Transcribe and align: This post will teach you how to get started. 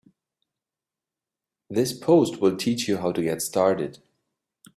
This 1.69 1.93
post 1.93 2.41
will 2.41 2.55
teach 2.57 2.87
you 2.87 2.97
how 2.97 3.11
to 3.11 3.21
get 3.21 3.39
started. 3.39 3.99